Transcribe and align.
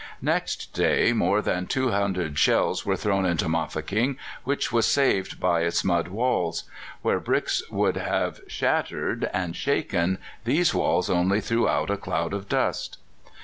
Next 0.23 0.73
day 0.73 1.13
more 1.13 1.43
than 1.43 1.67
200 1.67 2.35
shells 2.39 2.83
were 2.87 2.97
thrown 2.97 3.23
into 3.23 3.47
Mafeking, 3.47 4.17
which 4.43 4.71
was 4.71 4.87
saved 4.87 5.39
by 5.39 5.61
its 5.61 5.83
mud 5.83 6.07
walls; 6.07 6.63
where 7.03 7.19
bricks 7.19 7.61
would 7.69 7.97
have 7.97 8.37
been 8.39 8.49
shattered 8.49 9.29
and 9.31 9.55
shaken, 9.55 10.17
these 10.43 10.73
walls 10.73 11.07
only 11.07 11.39
threw 11.39 11.69
out 11.69 11.91
a 11.91 11.97
cloud 11.97 12.33
of 12.33 12.49
dust. 12.49 12.97